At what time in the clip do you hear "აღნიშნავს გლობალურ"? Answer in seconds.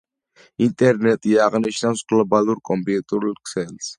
1.43-2.65